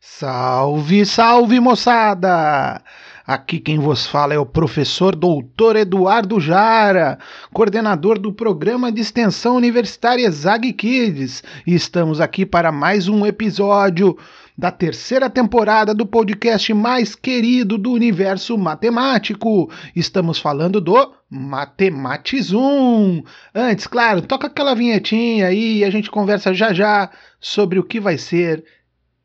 Salve, 0.00 1.04
salve 1.04 1.58
moçada! 1.58 2.80
Aqui 3.26 3.58
quem 3.58 3.80
vos 3.80 4.06
fala 4.06 4.32
é 4.32 4.38
o 4.38 4.46
professor 4.46 5.14
doutor 5.14 5.74
Eduardo 5.74 6.38
Jara, 6.38 7.18
coordenador 7.52 8.16
do 8.16 8.32
programa 8.32 8.92
de 8.92 9.00
extensão 9.00 9.56
universitária 9.56 10.30
Zag 10.30 10.72
Kids, 10.72 11.42
e 11.66 11.74
estamos 11.74 12.20
aqui 12.20 12.46
para 12.46 12.70
mais 12.70 13.08
um 13.08 13.26
episódio 13.26 14.16
da 14.56 14.70
terceira 14.70 15.28
temporada 15.28 15.92
do 15.92 16.06
podcast 16.06 16.72
mais 16.72 17.16
querido 17.16 17.76
do 17.76 17.92
universo 17.92 18.56
matemático. 18.56 19.68
Estamos 19.96 20.38
falando 20.38 20.80
do 20.80 21.12
Matematizum. 21.28 23.22
Antes, 23.52 23.86
claro, 23.86 24.22
toca 24.22 24.46
aquela 24.46 24.74
vinhetinha 24.74 25.48
aí 25.48 25.78
e 25.78 25.84
a 25.84 25.90
gente 25.90 26.08
conversa 26.08 26.54
já 26.54 26.72
já 26.72 27.10
sobre 27.40 27.78
o 27.78 27.84
que 27.84 28.00
vai 28.00 28.16
ser 28.16 28.64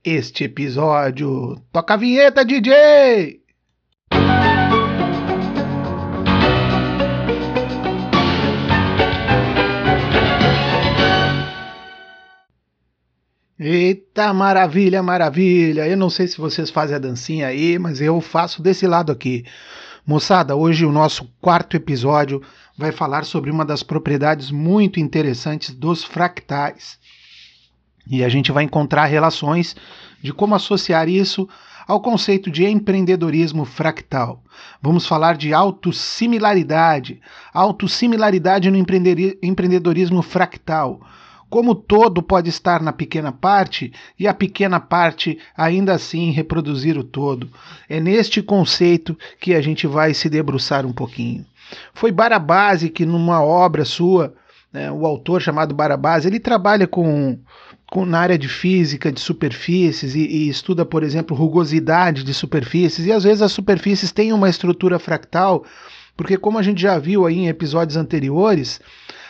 este 0.03 0.43
episódio. 0.43 1.61
Toca 1.71 1.93
a 1.93 1.97
vinheta, 1.97 2.43
DJ! 2.43 3.41
Eita, 13.57 14.33
maravilha, 14.33 15.01
maravilha! 15.01 15.87
Eu 15.87 15.95
não 15.95 16.09
sei 16.09 16.27
se 16.27 16.37
vocês 16.37 16.69
fazem 16.69 16.97
a 16.97 16.99
dancinha 16.99 17.47
aí, 17.47 17.79
mas 17.79 18.01
eu 18.01 18.19
faço 18.19 18.61
desse 18.61 18.85
lado 18.85 19.09
aqui. 19.09 19.45
Moçada, 20.05 20.53
hoje 20.53 20.85
o 20.85 20.91
nosso 20.91 21.25
quarto 21.39 21.77
episódio 21.77 22.41
vai 22.77 22.91
falar 22.91 23.23
sobre 23.23 23.49
uma 23.49 23.63
das 23.63 23.81
propriedades 23.81 24.51
muito 24.51 24.99
interessantes 24.99 25.73
dos 25.73 26.03
fractais. 26.03 26.99
E 28.05 28.23
a 28.23 28.29
gente 28.29 28.51
vai 28.51 28.63
encontrar 28.63 29.05
relações 29.05 29.75
de 30.21 30.33
como 30.33 30.55
associar 30.55 31.07
isso 31.07 31.47
ao 31.87 32.01
conceito 32.01 32.49
de 32.49 32.65
empreendedorismo 32.65 33.65
fractal. 33.65 34.41
Vamos 34.81 35.05
falar 35.05 35.35
de 35.35 35.53
autossimilaridade, 35.53 37.21
autossimilaridade 37.53 38.69
no 38.69 38.77
empreendedorismo 38.77 40.21
fractal. 40.21 41.01
Como 41.49 41.75
todo 41.75 42.23
pode 42.23 42.49
estar 42.49 42.81
na 42.81 42.91
pequena 42.91 43.31
parte 43.31 43.93
e 44.17 44.27
a 44.27 44.33
pequena 44.33 44.79
parte 44.79 45.37
ainda 45.55 45.93
assim 45.93 46.31
reproduzir 46.31 46.97
o 46.97 47.03
todo. 47.03 47.47
É 47.87 47.99
neste 47.99 48.41
conceito 48.41 49.15
que 49.39 49.53
a 49.53 49.61
gente 49.61 49.85
vai 49.85 50.13
se 50.15 50.29
debruçar 50.29 50.85
um 50.85 50.91
pouquinho. 50.91 51.45
Foi 51.93 52.11
Barabasi 52.11 52.89
que, 52.89 53.05
numa 53.05 53.43
obra 53.43 53.85
sua, 53.85 54.33
né, 54.73 54.91
o 54.91 55.05
autor 55.05 55.41
chamado 55.41 55.75
Barabasi, 55.75 56.27
ele 56.27 56.39
trabalha 56.39 56.87
com 56.87 57.39
com, 57.93 58.05
na 58.05 58.19
área 58.19 58.39
de 58.39 58.47
física, 58.47 59.11
de 59.11 59.19
superfícies, 59.19 60.15
e, 60.15 60.21
e, 60.21 60.49
estuda, 60.49 60.83
por 60.83 61.03
exemplo, 61.03 61.37
rugosidade 61.37 62.23
de 62.23 62.33
superfícies, 62.33 63.05
e 63.05 63.11
às 63.11 63.23
vezes 63.23 63.43
as 63.43 63.51
superfícies 63.51 64.11
têm 64.11 64.33
uma 64.33 64.49
estrutura 64.49 64.97
fractal, 64.97 65.63
porque 66.17 66.35
como 66.35 66.57
a 66.57 66.63
gente 66.63 66.81
já 66.81 66.97
viu 66.97 67.23
aí 67.23 67.37
em 67.37 67.49
episódios 67.49 67.95
anteriores, 67.95 68.81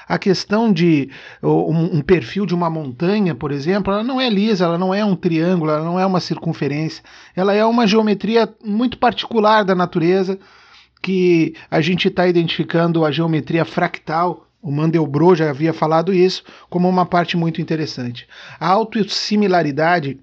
a 0.07 0.17
questão 0.17 0.71
de 0.71 1.09
um, 1.41 1.97
um, 1.97 2.01
perfil 2.01 2.45
de 2.45 2.55
uma 2.55 2.69
montanha, 2.69 3.35
por 3.35 3.51
exemplo, 3.51 3.91
ela 3.91 4.03
não 4.03 4.19
é 4.19 4.29
lisa, 4.29 4.63
ela 4.63 4.77
não 4.77 4.93
é 4.93 5.03
um 5.03 5.15
triângulo, 5.15 5.69
ela 5.69 5.83
não 5.83 5.99
é 5.99 6.05
uma 6.05 6.21
circunferência, 6.21 7.03
ela 7.35 7.53
é 7.53 7.65
uma 7.65 7.85
geometria 7.85 8.47
muito 8.63 8.97
particular 8.97 9.63
da 9.63 9.75
natureza 9.75 10.39
que 11.01 11.53
a 11.69 11.81
gente 11.81 12.07
está 12.07 12.25
identificando 12.27 13.03
a 13.03 13.11
geometria 13.11 13.65
fractal 13.65 14.47
o 14.63 14.71
Mandelbrot 14.71 15.39
já 15.39 15.49
havia 15.49 15.73
falado 15.73 16.13
isso 16.13 16.41
como 16.69 16.87
uma 16.87 17.05
parte 17.05 17.35
muito 17.35 17.61
interessante. 17.61 18.25
A 18.57 18.69
autossimilaridade 18.69 20.17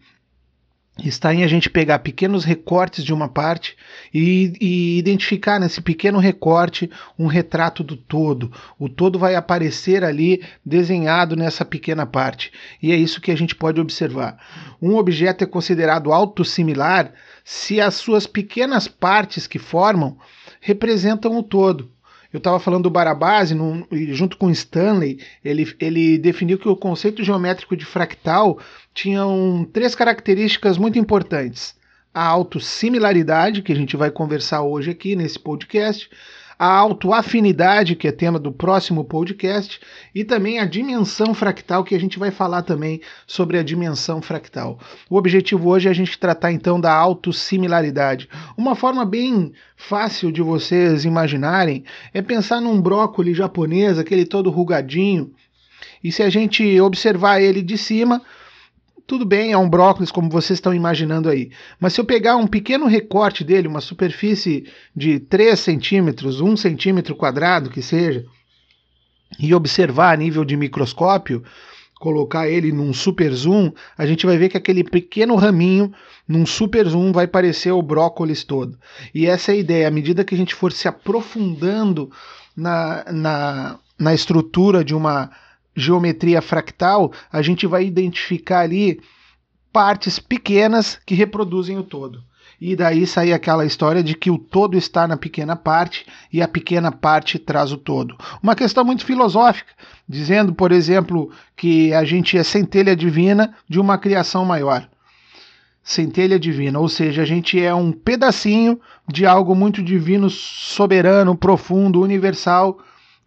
está 1.04 1.32
em 1.32 1.44
a 1.44 1.46
gente 1.46 1.68
pegar 1.68 1.98
pequenos 2.00 2.44
recortes 2.44 3.04
de 3.04 3.12
uma 3.12 3.28
parte 3.28 3.76
e, 4.12 4.52
e, 4.60 4.98
identificar 4.98 5.58
nesse 5.58 5.80
pequeno 5.80 6.18
recorte 6.18 6.90
um 7.18 7.26
retrato 7.26 7.84
do 7.84 7.96
todo. 7.96 8.50
O 8.78 8.88
todo 8.88 9.18
vai 9.18 9.34
aparecer 9.34 10.04
ali 10.04 10.42
desenhado 10.64 11.36
nessa 11.36 11.64
pequena 11.64 12.06
parte. 12.06 12.50
E 12.82 12.92
é 12.92 12.96
isso 12.96 13.20
que 13.20 13.30
a 13.30 13.36
gente 13.36 13.54
pode 13.54 13.80
observar. 13.80 14.38
Um 14.80 14.96
objeto 14.96 15.44
é 15.44 15.46
considerado 15.46 16.12
autossimilar 16.12 17.12
se 17.44 17.80
as 17.80 17.94
suas 17.94 18.26
pequenas 18.26 18.88
partes 18.88 19.46
que 19.46 19.58
formam 19.58 20.16
representam 20.60 21.38
o 21.38 21.42
todo. 21.42 21.90
Eu 22.32 22.38
estava 22.38 22.60
falando 22.60 22.84
do 22.84 22.90
Barabasi, 22.90 23.54
no, 23.54 23.86
junto 24.12 24.36
com 24.36 24.50
Stanley, 24.50 25.18
ele, 25.44 25.74
ele 25.80 26.18
definiu 26.18 26.58
que 26.58 26.68
o 26.68 26.76
conceito 26.76 27.24
geométrico 27.24 27.76
de 27.76 27.84
fractal 27.84 28.58
tinha 28.94 29.26
um, 29.26 29.64
três 29.64 29.94
características 29.94 30.78
muito 30.78 30.98
importantes. 30.98 31.74
A 32.14 32.24
autossimilaridade, 32.24 33.62
que 33.62 33.72
a 33.72 33.76
gente 33.76 33.96
vai 33.96 34.10
conversar 34.10 34.62
hoje 34.62 34.90
aqui 34.90 35.16
nesse 35.16 35.38
podcast, 35.38 36.08
a 36.60 36.76
autoafinidade, 36.76 37.96
que 37.96 38.06
é 38.06 38.12
tema 38.12 38.38
do 38.38 38.52
próximo 38.52 39.02
podcast, 39.02 39.80
e 40.14 40.22
também 40.22 40.58
a 40.58 40.66
dimensão 40.66 41.32
fractal, 41.32 41.82
que 41.82 41.94
a 41.94 41.98
gente 41.98 42.18
vai 42.18 42.30
falar 42.30 42.60
também 42.60 43.00
sobre 43.26 43.58
a 43.58 43.62
dimensão 43.62 44.20
fractal. 44.20 44.78
O 45.08 45.16
objetivo 45.16 45.70
hoje 45.70 45.88
é 45.88 45.90
a 45.90 45.94
gente 45.94 46.18
tratar 46.18 46.52
então 46.52 46.78
da 46.78 46.92
autossimilaridade. 46.92 48.28
Uma 48.58 48.74
forma 48.74 49.06
bem 49.06 49.54
fácil 49.74 50.30
de 50.30 50.42
vocês 50.42 51.06
imaginarem 51.06 51.82
é 52.12 52.20
pensar 52.20 52.60
num 52.60 52.78
brócolis 52.78 53.38
japonês, 53.38 53.98
aquele 53.98 54.26
todo 54.26 54.50
rugadinho, 54.50 55.32
e 56.04 56.12
se 56.12 56.22
a 56.22 56.28
gente 56.28 56.78
observar 56.78 57.40
ele 57.40 57.62
de 57.62 57.78
cima, 57.78 58.20
tudo 59.10 59.24
bem, 59.24 59.50
é 59.50 59.58
um 59.58 59.68
brócolis 59.68 60.12
como 60.12 60.30
vocês 60.30 60.58
estão 60.58 60.72
imaginando 60.72 61.28
aí. 61.28 61.50
Mas 61.80 61.94
se 61.94 62.00
eu 62.00 62.04
pegar 62.04 62.36
um 62.36 62.46
pequeno 62.46 62.86
recorte 62.86 63.42
dele, 63.42 63.66
uma 63.66 63.80
superfície 63.80 64.68
de 64.94 65.18
3 65.18 65.58
centímetros, 65.58 66.40
1 66.40 66.56
centímetro 66.56 67.16
quadrado 67.16 67.70
que 67.70 67.82
seja, 67.82 68.24
e 69.36 69.52
observar 69.52 70.12
a 70.12 70.16
nível 70.16 70.44
de 70.44 70.56
microscópio, 70.56 71.42
colocar 71.98 72.48
ele 72.48 72.70
num 72.70 72.92
super 72.92 73.32
zoom, 73.32 73.72
a 73.98 74.06
gente 74.06 74.24
vai 74.24 74.38
ver 74.38 74.48
que 74.48 74.56
aquele 74.56 74.84
pequeno 74.84 75.34
raminho 75.34 75.92
num 76.28 76.46
super 76.46 76.86
zoom 76.86 77.10
vai 77.10 77.26
parecer 77.26 77.72
o 77.72 77.82
brócolis 77.82 78.44
todo. 78.44 78.78
E 79.12 79.26
essa 79.26 79.50
é 79.50 79.56
a 79.56 79.58
ideia, 79.58 79.88
à 79.88 79.90
medida 79.90 80.24
que 80.24 80.36
a 80.36 80.38
gente 80.38 80.54
for 80.54 80.70
se 80.70 80.86
aprofundando 80.86 82.12
na, 82.56 83.04
na, 83.10 83.78
na 83.98 84.14
estrutura 84.14 84.84
de 84.84 84.94
uma 84.94 85.32
geometria 85.80 86.40
fractal, 86.42 87.12
a 87.32 87.42
gente 87.42 87.66
vai 87.66 87.84
identificar 87.84 88.60
ali 88.60 89.00
partes 89.72 90.18
pequenas 90.18 91.00
que 91.06 91.14
reproduzem 91.14 91.78
o 91.78 91.82
todo. 91.82 92.22
E 92.60 92.76
daí 92.76 93.06
sai 93.06 93.32
aquela 93.32 93.64
história 93.64 94.02
de 94.02 94.14
que 94.14 94.30
o 94.30 94.36
todo 94.36 94.76
está 94.76 95.08
na 95.08 95.16
pequena 95.16 95.56
parte 95.56 96.04
e 96.30 96.42
a 96.42 96.48
pequena 96.48 96.92
parte 96.92 97.38
traz 97.38 97.72
o 97.72 97.78
todo. 97.78 98.14
Uma 98.42 98.54
questão 98.54 98.84
muito 98.84 99.06
filosófica, 99.06 99.72
dizendo, 100.06 100.52
por 100.52 100.70
exemplo, 100.70 101.30
que 101.56 101.94
a 101.94 102.04
gente 102.04 102.36
é 102.36 102.42
centelha 102.42 102.94
divina 102.94 103.54
de 103.66 103.80
uma 103.80 103.96
criação 103.96 104.44
maior. 104.44 104.86
Centelha 105.82 106.38
divina, 106.38 106.78
ou 106.78 106.88
seja, 106.88 107.22
a 107.22 107.24
gente 107.24 107.58
é 107.58 107.74
um 107.74 107.90
pedacinho 107.90 108.78
de 109.08 109.24
algo 109.24 109.54
muito 109.54 109.82
divino, 109.82 110.28
soberano, 110.28 111.34
profundo, 111.34 112.02
universal, 112.02 112.78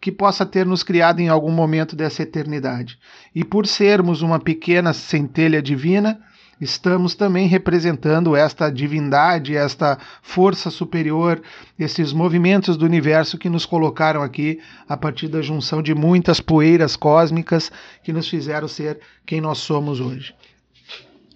que 0.04 0.12
possa 0.12 0.46
ter 0.46 0.66
nos 0.66 0.84
criado 0.84 1.22
em 1.22 1.30
algum 1.30 1.50
momento 1.50 1.96
dessa 1.96 2.24
eternidade. 2.24 3.00
E 3.34 3.42
por 3.42 3.66
sermos 3.66 4.22
uma 4.22 4.38
pequena 4.38 4.92
centelha 4.92 5.62
divina, 5.62 6.20
estamos 6.60 7.16
também 7.16 7.48
representando 7.48 8.36
esta 8.36 8.70
divindade, 8.70 9.56
esta 9.56 9.98
força 10.22 10.70
superior, 10.70 11.42
esses 11.80 12.12
movimentos 12.12 12.76
do 12.76 12.84
universo 12.84 13.38
que 13.38 13.48
nos 13.48 13.66
colocaram 13.66 14.22
aqui 14.22 14.60
a 14.90 14.98
partir 14.98 15.30
da 15.30 15.42
junção 15.42 15.82
de 15.82 15.96
muitas 15.96 16.42
poeiras 16.42 16.98
cósmicas 16.98 17.72
que 18.04 18.12
nos 18.12 18.28
fizeram 18.28 18.68
ser 18.68 19.00
quem 19.26 19.40
nós 19.40 19.60
somos 19.60 20.02
hoje. 20.02 20.36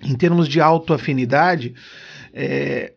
Em 0.04 0.14
termos 0.14 0.46
de 0.46 0.60
autoafinidade, 0.60 1.74
é, 2.34 2.92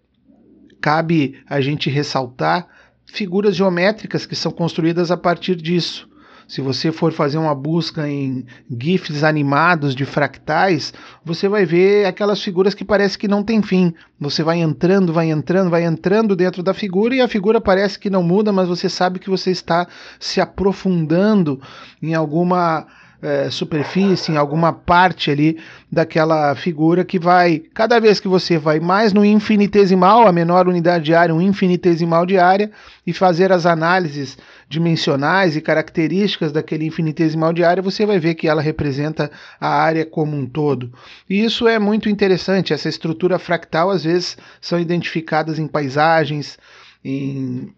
cabe 0.81 1.41
a 1.49 1.61
gente 1.61 1.89
ressaltar 1.89 2.67
figuras 3.11 3.57
geométricas 3.57 4.27
que 4.27 4.37
são 4.37 4.53
construídas 4.53 5.11
a 5.11 5.17
partir 5.17 5.57
disso. 5.57 6.09
Se 6.51 6.61
você 6.61 6.91
for 6.91 7.13
fazer 7.13 7.39
uma 7.39 7.55
busca 7.55 8.09
em 8.09 8.45
GIFs 8.69 9.23
animados 9.23 9.95
de 9.95 10.05
fractais, 10.05 10.93
você 11.25 11.49
vai 11.49 11.65
ver 11.65 12.07
aquelas 12.07 12.43
figuras 12.43 12.75
que 12.75 12.85
parece 12.85 13.17
que 13.17 13.29
não 13.29 13.45
tem 13.45 13.63
fim. 13.63 13.95
Você 14.19 14.43
vai 14.43 14.59
entrando, 14.59 15.13
vai 15.13 15.31
entrando, 15.31 15.71
vai 15.71 15.85
entrando 15.85 16.35
dentro 16.35 16.61
da 16.61 16.75
figura 16.75 17.15
e 17.15 17.21
a 17.21 17.29
figura 17.29 17.61
parece 17.61 17.97
que 18.01 18.11
não 18.11 18.21
muda, 18.21 18.53
mas 18.53 18.67
você 18.67 18.89
sabe 18.89 19.21
que 19.21 19.31
você 19.31 19.53
está 19.53 19.87
se 20.19 20.41
aprofundando 20.41 21.61
em 22.03 22.15
alguma 22.15 22.85
é, 23.23 23.51
superfície, 23.51 24.33
em 24.33 24.37
alguma 24.37 24.73
parte 24.73 25.31
ali 25.31 25.59
daquela 25.91 26.55
figura 26.55 27.05
que 27.05 27.19
vai, 27.19 27.63
cada 27.75 27.99
vez 27.99 28.19
que 28.19 28.29
você 28.29 28.57
vai 28.57 28.81
mais 28.81 29.13
no 29.13 29.25
infinitesimal, 29.25 30.27
a 30.27 30.33
menor 30.33 30.67
unidade 30.69 31.05
de 31.05 31.15
área, 31.15 31.35
um 31.35 31.41
infinitesimal 31.41 32.25
de 32.25 32.39
área, 32.39 32.71
e 33.07 33.13
fazer 33.13 33.53
as 33.53 33.67
análises 33.67 34.39
dimensionais 34.69 35.57
e 35.57 35.61
características 35.61 36.53
daquele 36.53 36.87
infinitesimal 36.87 37.53
de 37.53 37.65
área, 37.65 37.83
você 37.83 38.07
vai 38.07 38.19
ver 38.19 38.35
que 38.35 38.49
ela 38.49 38.63
representa 38.63 39.31
a 39.61 39.69
área 39.69 40.07
como 40.07 40.37
um 40.37 40.47
todo. 40.47 40.93
E 41.29 41.45
isso 41.45 41.67
é 41.67 41.79
muito 41.79 42.09
interessante. 42.09 42.73
Essa 42.73 42.89
estrutura 42.89 43.39
fractal 43.39 43.91
às 43.91 44.05
vezes 44.05 44.37
são 44.61 44.79
identificadas 44.79 45.59
em 45.59 45.67
paisagens, 45.67 46.59
em 47.05 47.73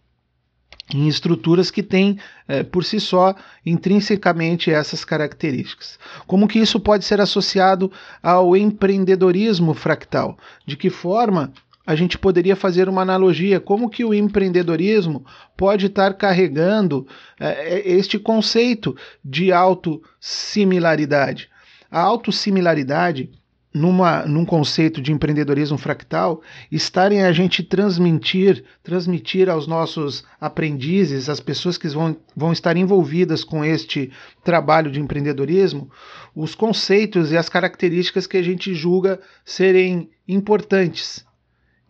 em 0.92 1.08
estruturas 1.08 1.70
que 1.70 1.82
têm 1.82 2.18
é, 2.46 2.62
por 2.62 2.84
si 2.84 3.00
só 3.00 3.34
intrinsecamente 3.64 4.70
essas 4.70 5.04
características. 5.04 5.98
Como 6.26 6.48
que 6.48 6.58
isso 6.58 6.78
pode 6.78 7.04
ser 7.04 7.20
associado 7.20 7.90
ao 8.22 8.56
empreendedorismo 8.56 9.74
fractal? 9.74 10.36
De 10.66 10.76
que 10.76 10.90
forma 10.90 11.52
a 11.84 11.96
gente 11.96 12.16
poderia 12.16 12.54
fazer 12.54 12.88
uma 12.88 13.02
analogia 13.02 13.58
como 13.58 13.90
que 13.90 14.04
o 14.04 14.14
empreendedorismo 14.14 15.24
pode 15.56 15.86
estar 15.86 16.14
carregando 16.14 17.06
é, 17.40 17.82
este 17.88 18.18
conceito 18.18 18.96
de 19.24 19.52
autossimilaridade. 19.52 21.50
A 21.90 22.00
autossimilaridade 22.00 23.30
numa, 23.72 24.26
num 24.26 24.44
conceito 24.44 25.00
de 25.00 25.12
empreendedorismo 25.12 25.78
fractal, 25.78 26.42
estarem 26.70 27.22
a 27.22 27.32
gente 27.32 27.62
transmitir, 27.62 28.64
transmitir 28.82 29.48
aos 29.48 29.66
nossos 29.66 30.24
aprendizes, 30.40 31.28
as 31.28 31.40
pessoas 31.40 31.78
que 31.78 31.88
vão, 31.88 32.16
vão 32.36 32.52
estar 32.52 32.76
envolvidas 32.76 33.42
com 33.42 33.64
este 33.64 34.12
trabalho 34.44 34.90
de 34.90 35.00
empreendedorismo, 35.00 35.90
os 36.34 36.54
conceitos 36.54 37.32
e 37.32 37.36
as 37.36 37.48
características 37.48 38.26
que 38.26 38.36
a 38.36 38.42
gente 38.42 38.74
julga 38.74 39.20
serem 39.44 40.10
importantes, 40.28 41.24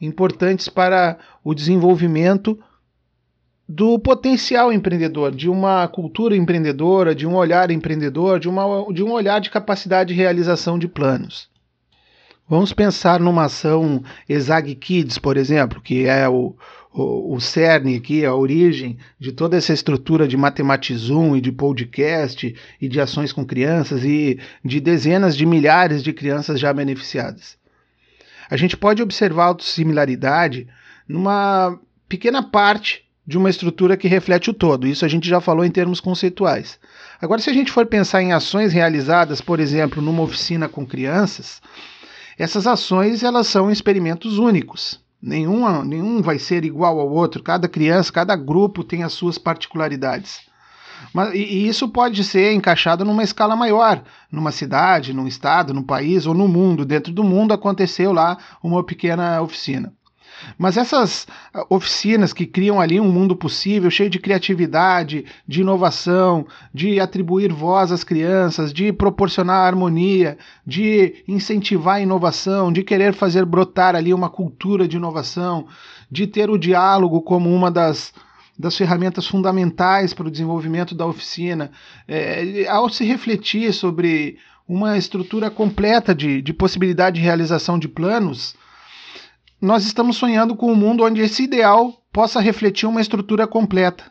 importantes 0.01 0.69
para 0.69 1.19
o 1.43 1.55
desenvolvimento 1.55 2.59
do 3.69 3.99
potencial 3.99 4.73
empreendedor, 4.73 5.33
de 5.33 5.49
uma 5.49 5.89
cultura 5.89 6.37
empreendedora, 6.37 7.15
de 7.15 7.27
um 7.27 7.35
olhar 7.35 7.71
empreendedor, 7.71 8.39
de, 8.39 8.49
uma, 8.49 8.93
de 8.93 9.03
um 9.03 9.11
olhar 9.13 9.41
de 9.41 9.51
capacidade 9.51 10.13
de 10.13 10.21
realização 10.21 10.79
de 10.79 10.87
planos. 10.87 11.52
Vamos 12.49 12.73
pensar 12.73 13.21
numa 13.21 13.45
ação 13.45 14.03
Exag 14.29 14.75
Kids, 14.75 15.19
por 15.19 15.37
exemplo, 15.37 15.81
que 15.81 16.07
é 16.07 16.29
o, 16.29 16.55
o, 16.93 17.35
o 17.35 17.41
cerne 17.41 17.97
aqui, 17.97 18.25
a 18.25 18.35
origem 18.35 18.99
de 19.19 19.33
toda 19.33 19.57
essa 19.57 19.73
estrutura 19.73 20.29
de 20.29 20.37
Matematizum 20.37 21.37
e 21.37 21.41
de 21.41 21.51
podcast 21.51 22.55
e 22.81 22.89
de 22.89 23.01
ações 23.01 23.33
com 23.33 23.45
crianças 23.45 24.05
e 24.05 24.39
de 24.65 24.81
dezenas 24.81 25.37
de 25.37 25.47
milhares 25.47 26.03
de 26.03 26.13
crianças 26.13 26.61
já 26.61 26.73
beneficiadas. 26.73 27.57
A 28.51 28.57
gente 28.57 28.77
pode 28.77 29.03
observar 29.03 29.45
autossimilaridade 29.47 30.69
numa 31.09 31.79
pequena 32.09 32.43
parte 32.43 33.05
de 33.27 33.39
uma 33.39 33.49
estrutura 33.49 33.97
que 33.97 34.09
reflete 34.09 34.51
o 34.51 34.55
todo. 34.55 34.87
Isso 34.87 35.05
a 35.05 35.09
gente 35.09 35.29
já 35.29 35.41
falou 35.41 35.65
em 35.65 35.71
termos 35.71 36.01
conceituais. 36.01 36.79
Agora, 37.21 37.41
se 37.41 37.49
a 37.49 37.53
gente 37.53 37.71
for 37.71 37.87
pensar 37.87 38.21
em 38.21 38.33
ações 38.33 38.73
realizadas, 38.73 39.41
por 39.41 39.61
exemplo, 39.61 40.03
numa 40.03 40.23
oficina 40.23 40.69
com 40.69 40.85
crianças, 40.85 41.63
essas 42.39 42.67
ações 42.67 43.23
elas 43.23 43.47
são 43.47 43.71
experimentos 43.71 44.39
únicos. 44.39 45.01
Nenhum, 45.21 45.83
nenhum 45.85 46.21
vai 46.21 46.39
ser 46.39 46.65
igual 46.65 46.99
ao 46.99 47.09
outro. 47.09 47.43
Cada 47.43 47.69
criança, 47.69 48.13
cada 48.13 48.35
grupo 48.35 48.83
tem 48.83 49.05
as 49.05 49.13
suas 49.13 49.39
particularidades. 49.39 50.41
Mas, 51.13 51.33
e, 51.35 51.69
isso 51.69 51.89
pode 51.89 52.25
ser 52.25 52.53
encaixado 52.53 53.05
numa 53.05 53.23
escala 53.23 53.57
maior, 53.57 54.03
numa 54.31 54.51
cidade, 54.51 55.13
num 55.13 55.27
estado, 55.27 55.73
num 55.73 55.83
país 55.83 56.27
ou 56.27 56.35
no 56.35 56.49
mundo. 56.49 56.85
Dentro 56.85 57.13
do 57.13 57.23
mundo 57.23 57.53
aconteceu 57.53 58.13
lá 58.13 58.37
uma 58.63 58.85
pequena 58.85 59.41
oficina. 59.41 59.93
Mas 60.59 60.77
essas 60.77 61.27
ah, 61.53 61.65
oficinas 61.69 62.33
que 62.33 62.47
criam 62.47 62.81
ali 62.81 63.01
um 63.01 63.11
mundo 63.11 63.37
possível, 63.37 63.91
cheio 63.91 64.11
de 64.11 64.19
criatividade, 64.19 65.25
de 65.47 65.61
inovação, 65.61 66.47
de 66.73 67.01
atribuir 67.01 67.53
voz 67.53 67.93
às 67.93 68.05
crianças, 68.05 68.73
de 68.73 68.93
proporcionar 68.93 69.67
harmonia, 69.67 70.37
de 70.67 71.25
incentivar 71.27 71.97
a 71.97 72.01
inovação, 72.01 72.73
de 72.73 72.83
querer 72.83 73.13
fazer 73.15 73.45
brotar 73.45 73.95
ali 73.95 74.13
uma 74.13 74.31
cultura 74.31 74.87
de 74.87 74.97
inovação, 74.97 75.67
de 76.11 76.27
ter 76.27 76.51
o 76.51 76.59
diálogo 76.59 77.23
como 77.23 77.53
uma 77.53 77.71
das 77.71 78.13
das 78.59 78.77
ferramentas 78.77 79.27
fundamentais 79.27 80.13
para 80.13 80.29
o 80.29 80.31
desenvolvimento 80.31 80.95
da 80.95 81.07
oficina, 81.07 81.73
é, 82.07 82.67
ao 82.69 82.89
se 82.89 83.03
refletir 83.05 83.73
sobre 83.73 84.37
uma 84.69 84.97
estrutura 84.97 85.51
completa 85.51 86.15
de, 86.15 86.41
de 86.41 86.53
possibilidade 86.53 87.17
de 87.17 87.23
realização 87.23 87.79
de 87.79 87.89
planos, 87.89 88.55
nós 89.63 89.85
estamos 89.85 90.17
sonhando 90.17 90.57
com 90.57 90.73
um 90.73 90.75
mundo 90.75 91.05
onde 91.05 91.21
esse 91.21 91.45
ideal 91.45 91.95
possa 92.13 92.41
refletir 92.41 92.85
uma 92.89 93.01
estrutura 93.01 93.47
completa. 93.47 94.11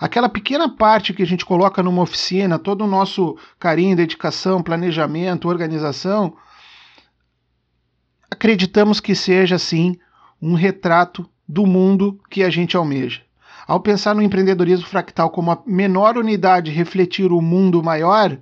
Aquela 0.00 0.28
pequena 0.28 0.68
parte 0.68 1.14
que 1.14 1.22
a 1.22 1.26
gente 1.26 1.46
coloca 1.46 1.80
numa 1.80 2.02
oficina, 2.02 2.58
todo 2.58 2.82
o 2.82 2.88
nosso 2.88 3.38
carinho, 3.56 3.94
dedicação, 3.94 4.60
planejamento, 4.60 5.48
organização, 5.48 6.34
acreditamos 8.28 8.98
que 8.98 9.14
seja, 9.14 9.58
sim, 9.58 9.96
um 10.42 10.54
retrato 10.54 11.24
do 11.48 11.64
mundo 11.66 12.20
que 12.28 12.42
a 12.42 12.50
gente 12.50 12.76
almeja. 12.76 13.22
Ao 13.68 13.78
pensar 13.78 14.12
no 14.12 14.22
empreendedorismo 14.22 14.86
fractal 14.86 15.30
como 15.30 15.52
a 15.52 15.62
menor 15.64 16.16
unidade 16.16 16.72
refletir 16.72 17.30
o 17.30 17.40
mundo 17.40 17.80
maior, 17.80 18.36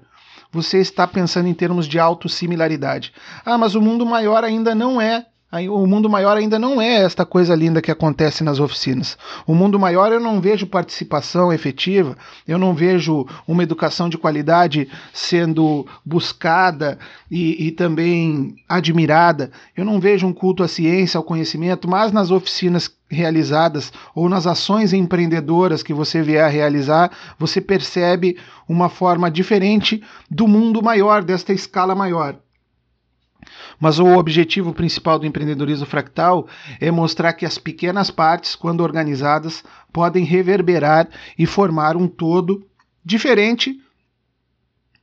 você 0.50 0.78
está 0.78 1.06
pensando 1.06 1.46
em 1.46 1.52
termos 1.52 1.86
de 1.86 1.98
autossimilaridade. 1.98 3.12
Ah, 3.44 3.58
mas 3.58 3.74
o 3.74 3.82
mundo 3.82 4.06
maior 4.06 4.44
ainda 4.44 4.74
não 4.74 4.98
é 4.98 5.26
o 5.50 5.86
mundo 5.86 6.10
maior 6.10 6.36
ainda 6.36 6.58
não 6.58 6.78
é 6.78 6.96
esta 7.02 7.24
coisa 7.24 7.54
linda 7.54 7.80
que 7.80 7.90
acontece 7.90 8.44
nas 8.44 8.60
oficinas. 8.60 9.16
O 9.46 9.54
mundo 9.54 9.78
maior 9.78 10.12
eu 10.12 10.20
não 10.20 10.42
vejo 10.42 10.66
participação 10.66 11.50
efetiva, 11.50 12.18
eu 12.46 12.58
não 12.58 12.74
vejo 12.74 13.26
uma 13.46 13.62
educação 13.62 14.10
de 14.10 14.18
qualidade 14.18 14.88
sendo 15.10 15.86
buscada 16.04 16.98
e, 17.30 17.66
e 17.66 17.70
também 17.70 18.56
admirada, 18.68 19.50
eu 19.74 19.86
não 19.86 19.98
vejo 19.98 20.26
um 20.26 20.34
culto 20.34 20.62
à 20.62 20.68
ciência, 20.68 21.16
ao 21.16 21.24
conhecimento, 21.24 21.88
mas 21.88 22.12
nas 22.12 22.30
oficinas 22.30 22.90
realizadas 23.10 23.90
ou 24.14 24.28
nas 24.28 24.46
ações 24.46 24.92
empreendedoras 24.92 25.82
que 25.82 25.94
você 25.94 26.20
vier 26.20 26.44
a 26.44 26.48
realizar, 26.48 27.10
você 27.38 27.58
percebe 27.58 28.36
uma 28.68 28.90
forma 28.90 29.30
diferente 29.30 30.02
do 30.30 30.46
mundo 30.46 30.82
maior, 30.82 31.24
desta 31.24 31.54
escala 31.54 31.94
maior. 31.94 32.36
Mas 33.80 33.98
o 33.98 34.06
objetivo 34.06 34.74
principal 34.74 35.18
do 35.18 35.26
empreendedorismo 35.26 35.86
fractal 35.86 36.48
é 36.80 36.90
mostrar 36.90 37.32
que 37.32 37.46
as 37.46 37.58
pequenas 37.58 38.10
partes, 38.10 38.56
quando 38.56 38.80
organizadas, 38.80 39.64
podem 39.92 40.24
reverberar 40.24 41.08
e 41.38 41.46
formar 41.46 41.96
um 41.96 42.08
todo 42.08 42.66
diferente 43.04 43.80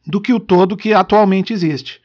do 0.05 0.19
que 0.21 0.33
o 0.33 0.39
todo 0.39 0.77
que 0.77 0.93
atualmente 0.93 1.53
existe. 1.53 2.01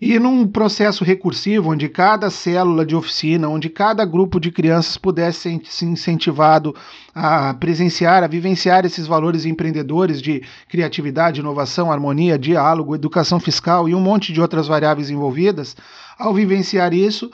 E 0.00 0.18
num 0.18 0.46
processo 0.46 1.04
recursivo, 1.04 1.72
onde 1.72 1.86
cada 1.86 2.30
célula 2.30 2.86
de 2.86 2.96
oficina, 2.96 3.50
onde 3.50 3.68
cada 3.68 4.02
grupo 4.06 4.40
de 4.40 4.50
crianças 4.50 4.96
pudesse 4.96 5.60
ser 5.62 5.84
incentivado 5.84 6.74
a 7.14 7.52
presenciar, 7.52 8.24
a 8.24 8.26
vivenciar 8.26 8.86
esses 8.86 9.06
valores 9.06 9.44
empreendedores 9.44 10.22
de 10.22 10.42
criatividade, 10.70 11.40
inovação, 11.40 11.92
harmonia, 11.92 12.38
diálogo, 12.38 12.94
educação 12.94 13.38
fiscal 13.38 13.90
e 13.90 13.94
um 13.94 14.00
monte 14.00 14.32
de 14.32 14.40
outras 14.40 14.66
variáveis 14.66 15.10
envolvidas, 15.10 15.76
ao 16.18 16.32
vivenciar 16.32 16.94
isso, 16.94 17.30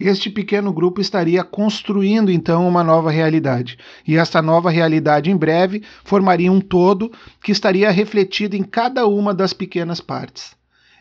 este 0.00 0.30
pequeno 0.30 0.72
grupo 0.72 1.02
estaria 1.02 1.44
construindo 1.44 2.30
então 2.30 2.66
uma 2.66 2.82
nova 2.82 3.10
realidade. 3.10 3.76
E 4.06 4.16
esta 4.16 4.40
nova 4.40 4.70
realidade, 4.70 5.30
em 5.30 5.36
breve, 5.36 5.82
formaria 6.04 6.50
um 6.50 6.60
todo 6.60 7.12
que 7.42 7.52
estaria 7.52 7.90
refletido 7.90 8.56
em 8.56 8.62
cada 8.62 9.06
uma 9.06 9.34
das 9.34 9.52
pequenas 9.52 10.00
partes. 10.00 10.57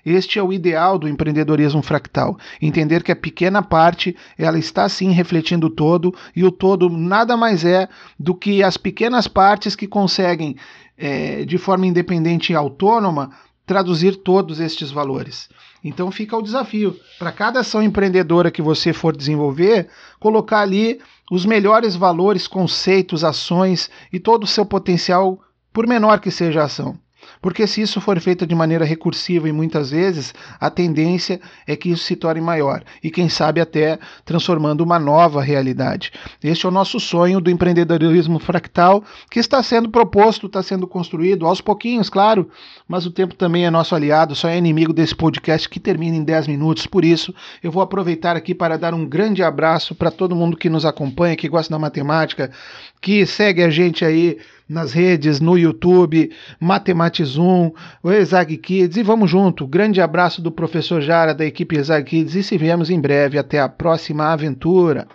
Este 0.09 0.39
é 0.39 0.41
o 0.41 0.53
ideal 0.53 0.97
do 0.97 1.09
empreendedorismo 1.09 1.81
fractal. 1.81 2.39
Entender 2.61 3.03
que 3.03 3.11
a 3.11 3.15
pequena 3.15 3.61
parte 3.61 4.15
ela 4.37 4.57
está 4.57 4.87
sim 4.87 5.11
refletindo 5.11 5.67
o 5.67 5.69
todo 5.69 6.15
e 6.33 6.45
o 6.45 6.51
todo 6.51 6.89
nada 6.89 7.35
mais 7.35 7.65
é 7.65 7.89
do 8.17 8.33
que 8.33 8.63
as 8.63 8.77
pequenas 8.77 9.27
partes 9.27 9.75
que 9.75 9.85
conseguem, 9.85 10.55
é, 10.97 11.43
de 11.43 11.57
forma 11.57 11.85
independente 11.85 12.53
e 12.53 12.55
autônoma, 12.55 13.31
traduzir 13.65 14.15
todos 14.15 14.61
estes 14.61 14.91
valores. 14.91 15.49
Então 15.83 16.09
fica 16.09 16.37
o 16.37 16.41
desafio 16.41 16.97
para 17.19 17.33
cada 17.33 17.59
ação 17.59 17.83
empreendedora 17.83 18.49
que 18.49 18.61
você 18.61 18.93
for 18.93 19.13
desenvolver, 19.13 19.89
colocar 20.21 20.61
ali 20.61 21.01
os 21.29 21.45
melhores 21.45 21.97
valores, 21.97 22.47
conceitos, 22.47 23.25
ações 23.25 23.89
e 24.13 24.21
todo 24.21 24.45
o 24.45 24.47
seu 24.47 24.65
potencial, 24.65 25.41
por 25.73 25.85
menor 25.85 26.21
que 26.21 26.31
seja 26.31 26.61
a 26.61 26.65
ação. 26.65 26.97
Porque 27.41 27.67
se 27.67 27.81
isso 27.81 28.01
for 28.01 28.19
feito 28.19 28.45
de 28.45 28.55
maneira 28.55 28.85
recursiva 28.85 29.47
e 29.47 29.51
muitas 29.51 29.91
vezes, 29.91 30.33
a 30.59 30.69
tendência 30.69 31.39
é 31.65 31.75
que 31.75 31.89
isso 31.89 32.03
se 32.03 32.15
torne 32.15 32.41
maior 32.41 32.83
e 33.03 33.09
quem 33.09 33.29
sabe 33.29 33.61
até 33.61 33.99
transformando 34.25 34.81
uma 34.81 34.99
nova 34.99 35.41
realidade. 35.41 36.11
Este 36.43 36.65
é 36.65 36.69
o 36.69 36.71
nosso 36.71 36.99
sonho 36.99 37.39
do 37.39 37.49
empreendedorismo 37.49 38.39
fractal 38.39 39.03
que 39.29 39.39
está 39.39 39.61
sendo 39.61 39.89
proposto, 39.89 40.47
está 40.47 40.61
sendo 40.63 40.87
construído 40.87 41.45
aos 41.45 41.61
pouquinhos, 41.61 42.09
claro, 42.09 42.49
mas 42.87 43.05
o 43.05 43.11
tempo 43.11 43.35
também 43.35 43.65
é 43.65 43.69
nosso 43.69 43.95
aliado, 43.95 44.35
só 44.35 44.47
é 44.47 44.57
inimigo 44.57 44.93
desse 44.93 45.15
podcast 45.15 45.67
que 45.69 45.79
termina 45.79 46.15
em 46.15 46.23
10 46.23 46.47
minutos. 46.47 46.87
Por 46.87 47.03
isso, 47.03 47.33
eu 47.61 47.71
vou 47.71 47.81
aproveitar 47.81 48.35
aqui 48.35 48.53
para 48.53 48.77
dar 48.77 48.93
um 48.93 49.05
grande 49.05 49.43
abraço 49.43 49.95
para 49.95 50.11
todo 50.11 50.35
mundo 50.35 50.57
que 50.57 50.69
nos 50.69 50.85
acompanha, 50.85 51.35
que 51.35 51.47
gosta 51.47 51.73
da 51.73 51.79
matemática, 51.79 52.51
que 53.01 53.25
segue 53.25 53.63
a 53.63 53.69
gente 53.69 54.03
aí 54.03 54.37
nas 54.67 54.91
redes, 54.91 55.39
no 55.39 55.57
YouTube, 55.57 56.31
Matematizum, 56.59 57.71
o 58.03 58.11
Exag 58.11 58.57
Kids 58.57 58.97
e 58.97 59.03
vamos 59.03 59.29
junto. 59.29 59.65
Grande 59.65 60.01
abraço 60.01 60.41
do 60.41 60.51
professor 60.51 61.01
Jara 61.01 61.33
da 61.33 61.45
equipe 61.45 61.77
Exag 61.77 62.09
Kids 62.09 62.35
e 62.35 62.43
se 62.43 62.57
vemos 62.57 62.89
em 62.89 62.99
breve. 62.99 63.37
Até 63.37 63.59
a 63.59 63.69
próxima 63.69 64.25
aventura. 64.25 65.07